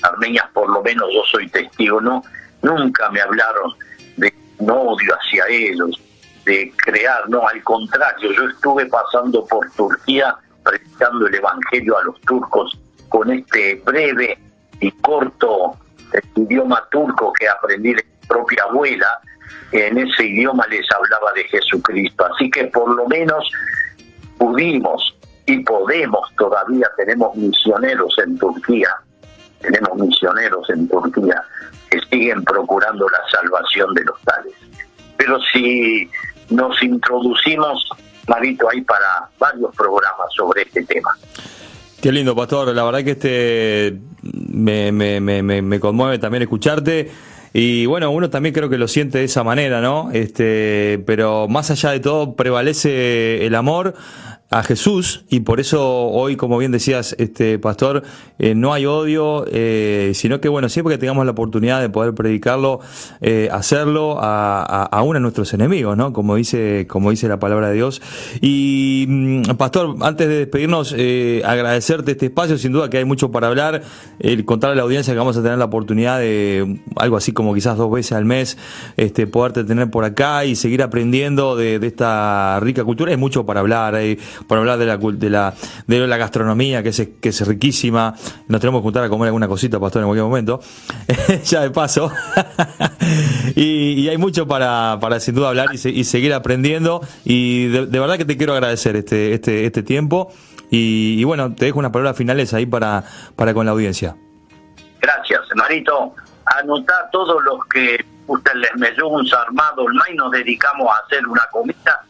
armenias 0.01 0.45
por 0.53 0.69
lo 0.69 0.81
menos 0.81 1.09
yo 1.13 1.23
soy 1.31 1.47
testigo, 1.49 1.99
no, 2.01 2.23
nunca 2.61 3.09
me 3.09 3.21
hablaron 3.21 3.73
de 4.17 4.33
un 4.59 4.71
odio 4.71 5.15
hacia 5.15 5.45
ellos, 5.49 5.99
de 6.45 6.71
crear, 6.77 7.29
no, 7.29 7.47
al 7.47 7.61
contrario, 7.63 8.31
yo 8.31 8.49
estuve 8.49 8.85
pasando 8.85 9.45
por 9.45 9.69
Turquía 9.71 10.35
predicando 10.63 11.27
el 11.27 11.35
Evangelio 11.35 11.97
a 11.97 12.03
los 12.03 12.19
turcos 12.21 12.77
con 13.09 13.31
este 13.31 13.75
breve 13.85 14.37
y 14.79 14.91
corto 14.91 15.77
idioma 16.35 16.83
turco 16.89 17.33
que 17.33 17.47
aprendí 17.47 17.93
de 17.93 18.03
mi 18.03 18.27
propia 18.27 18.63
abuela, 18.63 19.19
en 19.71 19.97
ese 19.97 20.25
idioma 20.25 20.65
les 20.67 20.85
hablaba 20.91 21.31
de 21.33 21.43
Jesucristo. 21.45 22.25
Así 22.25 22.49
que 22.49 22.65
por 22.65 22.93
lo 22.95 23.07
menos 23.07 23.49
pudimos 24.37 25.15
y 25.49 25.59
podemos 25.63 26.21
todavía, 26.37 26.87
tenemos 26.95 27.35
misioneros 27.35 28.13
en 28.23 28.37
Turquía, 28.37 28.89
tenemos 29.59 29.97
misioneros 29.97 30.69
en 30.69 30.87
Turquía 30.87 31.43
que 31.89 31.99
siguen 32.11 32.43
procurando 32.43 33.07
la 33.09 33.19
salvación 33.31 33.91
de 33.95 34.03
los 34.03 34.21
tales. 34.21 34.53
Pero 35.17 35.39
si 35.51 36.07
nos 36.51 36.81
introducimos, 36.83 37.83
Marito, 38.27 38.69
ahí 38.69 38.81
para 38.81 39.27
varios 39.39 39.75
programas 39.75 40.27
sobre 40.37 40.61
este 40.61 40.83
tema. 40.83 41.17
Qué 41.99 42.11
lindo, 42.11 42.35
Pastor. 42.35 42.67
La 42.75 42.83
verdad 42.83 43.03
que 43.03 43.11
este 43.11 43.97
me, 44.21 44.91
me 44.91 45.79
conmueve 45.79 46.19
también 46.19 46.43
escucharte. 46.43 47.09
Y 47.53 47.87
bueno, 47.87 48.11
uno 48.11 48.29
también 48.29 48.53
creo 48.53 48.69
que 48.69 48.77
lo 48.77 48.87
siente 48.87 49.17
de 49.17 49.23
esa 49.23 49.43
manera, 49.43 49.81
¿no? 49.81 50.11
Este, 50.11 51.03
pero 51.07 51.47
más 51.47 51.71
allá 51.71 51.89
de 51.89 51.99
todo 51.99 52.35
prevalece 52.35 53.47
el 53.47 53.55
amor 53.55 53.95
a 54.51 54.63
Jesús 54.63 55.25
y 55.29 55.41
por 55.41 55.59
eso 55.59 56.07
hoy, 56.07 56.35
como 56.35 56.57
bien 56.57 56.71
decías, 56.71 57.15
este 57.19 57.59
pastor, 57.59 58.03
eh, 58.39 58.55
no 58.55 58.73
hay 58.73 58.87
odio, 58.87 59.45
eh, 59.51 60.13
sino 60.15 60.41
que 60.41 60.49
bueno, 60.49 60.69
siempre 60.69 60.95
que 60.95 60.97
tengamos 60.97 61.23
la 61.25 61.33
oportunidad 61.33 61.81
de 61.81 61.89
poder 61.89 62.15
predicarlo, 62.15 62.79
eh, 63.21 63.49
hacerlo 63.51 64.17
a, 64.19 64.85
a, 64.85 65.03
uno 65.03 65.15
de 65.15 65.19
nuestros 65.19 65.53
enemigos, 65.53 65.95
¿no? 65.95 66.13
Como 66.13 66.35
dice, 66.35 66.87
como 66.87 67.11
dice 67.11 67.27
la 67.27 67.37
palabra 67.37 67.69
de 67.69 67.75
Dios. 67.75 68.01
Y 68.41 69.05
mm, 69.07 69.41
pastor, 69.55 69.95
antes 70.01 70.27
de 70.27 70.37
despedirnos, 70.39 70.93
agradecerte 70.93 72.11
este 72.11 72.25
espacio, 72.27 72.57
sin 72.57 72.71
duda 72.71 72.89
que 72.89 72.97
hay 72.97 73.05
mucho 73.05 73.31
para 73.31 73.47
hablar, 73.47 73.83
el 74.19 74.45
contar 74.45 74.71
a 74.71 74.75
la 74.75 74.81
audiencia 74.81 75.13
que 75.13 75.19
vamos 75.19 75.37
a 75.37 75.43
tener 75.43 75.59
la 75.59 75.65
oportunidad 75.65 76.19
de 76.19 76.81
algo 76.95 77.17
así 77.17 77.33
como 77.33 77.53
quizás 77.53 77.77
dos 77.77 77.91
veces 77.91 78.13
al 78.13 78.25
mes, 78.25 78.57
este, 78.97 79.27
poderte 79.27 79.63
tener 79.63 79.91
por 79.91 80.05
acá 80.05 80.45
y 80.45 80.55
seguir 80.55 80.81
aprendiendo 80.81 81.55
de, 81.55 81.77
de 81.77 81.87
esta 81.87 82.59
rica 82.61 82.83
cultura. 82.83 83.11
Hay 83.11 83.17
mucho 83.17 83.45
para 83.45 83.59
hablar. 83.59 83.93
Hay, 83.93 84.17
para 84.47 84.61
hablar 84.61 84.77
de 84.77 84.85
la, 84.85 84.97
de 84.97 85.29
la, 85.29 85.53
de 85.87 86.07
la 86.07 86.17
gastronomía, 86.17 86.83
que 86.83 86.89
es, 86.89 87.09
que 87.21 87.29
es 87.29 87.47
riquísima. 87.47 88.13
Nos 88.47 88.61
tenemos 88.61 88.81
que 88.81 88.83
juntar 88.83 89.03
a 89.03 89.09
comer 89.09 89.27
alguna 89.27 89.47
cosita, 89.47 89.79
pastor, 89.79 90.01
en 90.01 90.07
cualquier 90.07 90.25
momento. 90.25 90.61
ya 91.43 91.61
de 91.61 91.71
paso. 91.71 92.11
y, 93.55 94.07
hay 94.07 94.17
mucho 94.17 94.47
para, 94.47 94.97
para 94.99 95.19
sin 95.19 95.35
duda 95.35 95.49
hablar 95.49 95.69
y, 95.73 95.77
se, 95.77 95.89
y 95.89 96.03
seguir 96.03 96.33
aprendiendo. 96.33 97.01
Y 97.23 97.67
de, 97.67 97.99
verdad 97.99 98.17
que 98.17 98.25
te 98.25 98.37
quiero 98.37 98.53
agradecer 98.53 98.95
este, 98.95 99.33
este, 99.33 99.65
este 99.65 99.83
tiempo. 99.83 100.31
Y, 100.71 101.23
bueno, 101.23 101.53
te 101.55 101.65
dejo 101.65 101.79
unas 101.79 101.91
palabras 101.91 102.15
finales 102.15 102.53
ahí 102.53 102.65
para, 102.65 103.03
para 103.35 103.53
con 103.53 103.65
la 103.65 103.71
audiencia. 103.71 104.15
Gracias, 105.01 105.41
Marito. 105.55 106.13
Anotá 106.45 107.09
todos 107.11 107.43
los 107.43 107.65
que 107.65 108.05
usted 108.27 108.53
les 108.55 108.75
melluns 108.75 109.33
armados, 109.33 109.87
y 110.11 110.15
nos 110.15 110.31
dedicamos 110.31 110.87
a 110.89 111.05
hacer 111.05 111.25
una 111.27 111.45
comida 111.51 112.05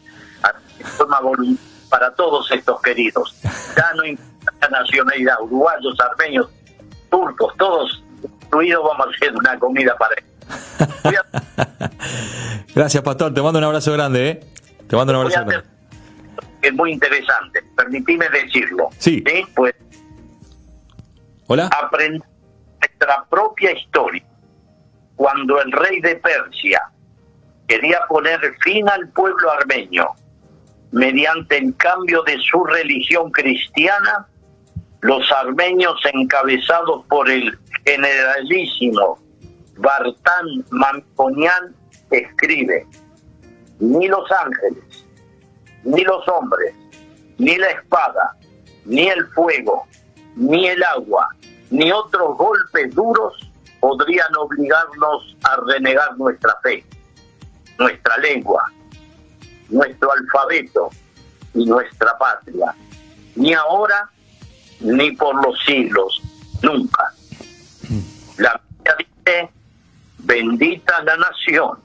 de 0.78 0.84
forma 0.84 1.20
voluntaria 1.20 1.69
para 1.90 2.14
todos 2.14 2.50
estos 2.52 2.80
queridos. 2.80 3.36
Ya 3.76 3.92
no 3.94 4.04
importa 4.04 4.52
la 4.62 4.80
nacionalidad, 4.80 5.34
uruguayos, 5.42 5.94
armenios, 6.00 6.48
turcos, 7.10 7.54
todos 7.58 8.02
incluidos, 8.50 8.84
vamos 8.84 9.06
a 9.06 9.10
hacer 9.10 9.36
una 9.36 9.58
comida 9.58 9.96
para 9.96 10.14
ellos. 11.04 11.24
Gracias, 12.74 13.02
Pastor. 13.02 13.34
Te 13.34 13.42
mando 13.42 13.58
un 13.58 13.64
abrazo 13.64 13.92
grande, 13.92 14.28
¿eh? 14.28 14.40
Te 14.88 14.96
mando 14.96 15.12
un 15.12 15.20
abrazo 15.20 15.44
grande. 15.44 15.68
Es 16.62 16.72
muy 16.74 16.92
interesante, 16.92 17.62
permitime 17.76 18.28
decirlo. 18.28 18.88
Sí. 18.98 19.22
¿sí? 19.26 19.46
Pues, 19.54 19.74
Hola. 21.46 21.68
Aprender 21.82 22.22
nuestra 22.80 23.24
propia 23.28 23.72
historia. 23.72 24.22
Cuando 25.16 25.60
el 25.60 25.72
rey 25.72 26.00
de 26.00 26.16
Persia 26.16 26.82
quería 27.66 28.00
poner 28.08 28.40
fin 28.62 28.88
al 28.88 29.08
pueblo 29.10 29.50
armenio 29.50 30.14
mediante 30.92 31.58
el 31.58 31.76
cambio 31.76 32.22
de 32.22 32.38
su 32.38 32.64
religión 32.64 33.30
cristiana, 33.30 34.26
los 35.00 35.30
armenios 35.32 35.98
encabezados 36.12 37.04
por 37.06 37.30
el 37.30 37.56
generalísimo 37.84 39.18
Bartán 39.76 40.46
Manconian 40.70 41.74
escribe, 42.10 42.86
ni 43.78 44.08
los 44.08 44.30
ángeles, 44.30 45.06
ni 45.84 46.02
los 46.02 46.26
hombres, 46.28 46.74
ni 47.38 47.56
la 47.56 47.70
espada, 47.70 48.36
ni 48.84 49.08
el 49.08 49.26
fuego, 49.28 49.86
ni 50.36 50.68
el 50.68 50.82
agua, 50.82 51.28
ni 51.70 51.90
otros 51.90 52.36
golpes 52.36 52.94
duros 52.94 53.50
podrían 53.80 54.28
obligarnos 54.36 55.36
a 55.44 55.56
renegar 55.66 56.18
nuestra 56.18 56.54
fe, 56.62 56.84
nuestra 57.78 58.18
lengua, 58.18 58.70
nuestro 59.70 60.12
alfabeto 60.12 60.90
y 61.54 61.64
nuestra 61.64 62.16
patria, 62.18 62.74
ni 63.36 63.54
ahora 63.54 64.10
ni 64.80 65.12
por 65.12 65.34
los 65.44 65.58
siglos, 65.64 66.20
nunca. 66.62 67.12
La 68.38 68.60
Biblia 68.78 68.96
dice, 68.98 69.50
bendita 70.18 71.02
la 71.02 71.16
nación 71.16 71.78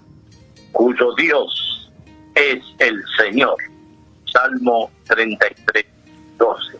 cuyo 0.71 1.13
Dios 1.15 1.91
es 2.36 2.63
el 2.80 3.04
Señor. 3.17 3.56
Salmo 4.32 4.91
33, 5.08 5.86
12. 6.38 6.78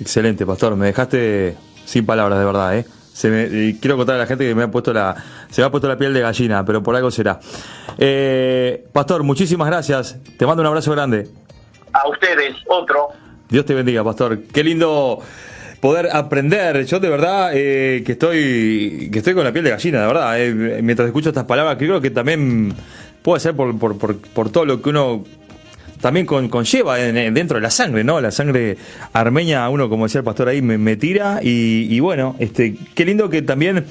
Excelente, 0.00 0.46
pastor. 0.46 0.76
Me 0.76 0.86
dejaste 0.86 1.56
sin 1.84 2.06
palabras, 2.06 2.38
de 2.38 2.44
verdad, 2.44 2.78
¿eh? 2.78 2.86
Se 3.18 3.28
me, 3.30 3.76
quiero 3.80 3.96
contar 3.96 4.14
a 4.14 4.18
la 4.18 4.26
gente 4.26 4.46
que 4.46 4.54
me 4.54 4.62
ha 4.62 4.70
puesto 4.70 4.92
la, 4.92 5.16
se 5.50 5.60
me 5.60 5.66
ha 5.66 5.70
puesto 5.72 5.88
la 5.88 5.98
piel 5.98 6.14
de 6.14 6.20
gallina, 6.20 6.64
pero 6.64 6.84
por 6.84 6.94
algo 6.94 7.10
será. 7.10 7.40
Eh, 7.98 8.86
Pastor, 8.92 9.24
muchísimas 9.24 9.66
gracias. 9.66 10.16
Te 10.36 10.46
mando 10.46 10.60
un 10.60 10.68
abrazo 10.68 10.92
grande. 10.92 11.26
A 11.92 12.08
ustedes, 12.08 12.54
otro. 12.68 13.08
Dios 13.48 13.66
te 13.66 13.74
bendiga, 13.74 14.04
Pastor. 14.04 14.42
Qué 14.44 14.62
lindo 14.62 15.18
poder 15.80 16.10
aprender. 16.12 16.84
Yo 16.86 17.00
de 17.00 17.08
verdad 17.08 17.50
eh, 17.54 18.04
que 18.06 18.12
estoy 18.12 19.10
que 19.12 19.18
estoy 19.18 19.34
con 19.34 19.42
la 19.42 19.50
piel 19.50 19.64
de 19.64 19.70
gallina, 19.70 20.00
de 20.02 20.06
verdad. 20.06 20.40
Eh, 20.40 20.80
mientras 20.84 21.08
escucho 21.08 21.30
estas 21.30 21.46
palabras, 21.46 21.76
creo 21.76 22.00
que 22.00 22.10
también 22.12 22.72
puede 23.22 23.40
ser 23.40 23.56
por, 23.56 23.76
por, 23.80 23.98
por, 23.98 24.16
por 24.18 24.50
todo 24.52 24.64
lo 24.64 24.80
que 24.80 24.90
uno 24.90 25.24
también 26.00 26.26
con, 26.26 26.48
conlleva 26.48 27.00
en, 27.00 27.34
dentro 27.34 27.56
de 27.56 27.62
la 27.62 27.70
sangre, 27.70 28.04
¿no? 28.04 28.20
La 28.20 28.30
sangre 28.30 28.76
armenia, 29.12 29.68
uno, 29.68 29.88
como 29.88 30.04
decía 30.04 30.20
el 30.20 30.24
pastor 30.24 30.48
ahí, 30.48 30.62
me, 30.62 30.96
tira. 30.96 31.40
Y, 31.42 31.98
bueno, 32.00 32.36
este, 32.38 32.76
qué 32.94 33.04
lindo 33.04 33.28
que 33.30 33.42
también, 33.42 33.84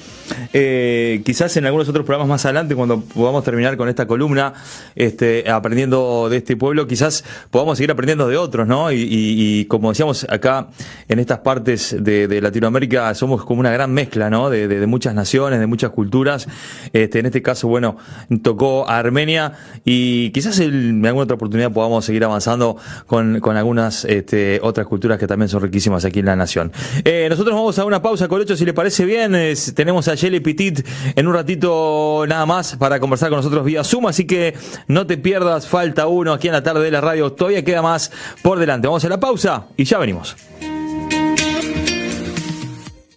eh, 0.53 1.21
quizás 1.25 1.55
en 1.57 1.65
algunos 1.65 1.89
otros 1.89 2.05
programas 2.05 2.29
más 2.29 2.45
adelante, 2.45 2.75
cuando 2.75 3.01
podamos 3.01 3.43
terminar 3.43 3.77
con 3.77 3.89
esta 3.89 4.07
columna, 4.07 4.53
este, 4.95 5.49
aprendiendo 5.49 6.29
de 6.29 6.37
este 6.37 6.55
pueblo, 6.55 6.87
quizás 6.87 7.23
podamos 7.51 7.77
seguir 7.77 7.91
aprendiendo 7.91 8.27
de 8.27 8.37
otros, 8.37 8.67
¿no? 8.67 8.91
Y, 8.91 9.65
como 9.65 9.89
decíamos 9.89 10.25
acá, 10.29 10.67
en 11.07 11.19
estas 11.19 11.39
partes 11.39 11.95
de, 11.99 12.41
Latinoamérica, 12.41 13.13
somos 13.15 13.43
como 13.43 13.59
una 13.59 13.71
gran 13.71 13.93
mezcla, 13.93 14.29
¿no? 14.29 14.49
De, 14.49 14.67
de, 14.67 14.79
de 14.79 14.87
muchas 14.87 15.13
naciones, 15.13 15.59
de 15.59 15.67
muchas 15.67 15.91
culturas. 15.91 16.47
Este, 16.93 17.19
en 17.19 17.25
este 17.25 17.41
caso, 17.41 17.67
bueno, 17.67 17.97
tocó 18.41 18.87
a 18.89 18.97
Armenia 18.97 19.53
y 19.85 20.29
quizás 20.31 20.59
en 20.59 21.05
alguna 21.05 21.23
otra 21.23 21.35
oportunidad 21.35 21.71
podamos 21.71 21.96
seguir 22.05 22.23
avanzando 22.23 22.77
con, 23.05 23.39
con 23.39 23.57
algunas 23.57 24.05
este, 24.05 24.60
otras 24.62 24.88
culturas 24.88 25.17
que 25.17 25.27
también 25.27 25.49
son 25.49 25.62
riquísimas 25.62 26.05
aquí 26.05 26.19
en 26.19 26.25
la 26.25 26.36
nación. 26.36 26.71
Eh, 27.03 27.27
nosotros 27.29 27.55
vamos 27.55 27.77
a 27.79 27.86
una 27.86 28.01
pausa, 28.01 28.27
Colocho, 28.27 28.55
si 28.55 28.65
le 28.65 28.73
parece 28.73 29.05
bien. 29.05 29.36
Es, 29.36 29.73
tenemos 29.73 30.07
a 30.07 30.15
Jelly 30.15 30.39
Petit 30.39 30.86
en 31.15 31.27
un 31.27 31.33
ratito 31.33 32.25
nada 32.27 32.45
más 32.45 32.75
para 32.75 32.99
conversar 32.99 33.29
con 33.29 33.38
nosotros 33.38 33.63
vía 33.65 33.83
Zoom, 33.83 34.07
así 34.07 34.25
que 34.25 34.55
no 34.88 35.07
te 35.07 35.17
pierdas, 35.17 35.67
falta 35.67 36.07
uno 36.07 36.33
aquí 36.33 36.47
en 36.47 36.53
la 36.53 36.63
tarde 36.63 36.83
de 36.83 36.91
la 36.91 37.01
radio. 37.01 37.31
Todavía 37.31 37.63
queda 37.63 37.81
más 37.81 38.12
por 38.41 38.60
delante. 38.60 38.88
Vamos 38.88 39.03
a 39.05 39.10
la 39.10 39.19
pausa 39.19 39.67
y 39.75 39.83
ya 39.83 39.97
venimos. 39.97 40.36